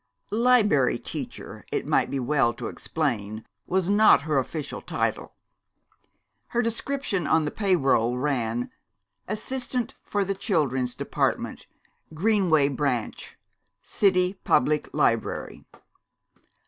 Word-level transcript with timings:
"Liberry 0.31 0.97
Teacher," 0.97 1.63
it 1.71 1.85
might 1.85 2.09
be 2.09 2.19
well 2.19 2.55
to 2.55 2.65
explain, 2.69 3.45
was 3.67 3.87
not 3.87 4.23
her 4.23 4.39
official 4.39 4.81
title. 4.81 5.35
Her 6.47 6.63
description 6.63 7.27
on 7.27 7.45
the 7.45 7.51
pay 7.51 7.75
roll 7.75 8.17
ran 8.17 8.71
"Assistant 9.27 9.93
for 10.01 10.25
the 10.25 10.33
Children's 10.33 10.95
Department, 10.95 11.67
Greenway 12.15 12.67
Branch, 12.69 13.37
City 13.83 14.33
Public 14.43 14.91
Library." 14.91 15.65